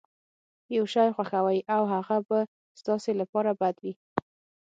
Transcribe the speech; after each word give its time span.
يو 0.75 0.85
شی 0.93 1.09
خوښوئ 1.15 1.59
او 1.75 1.81
هغه 1.93 2.17
به 2.27 2.39
ستاسې 2.79 3.11
لپاره 3.21 3.51
بد 3.61 3.75
وي. 3.83 3.93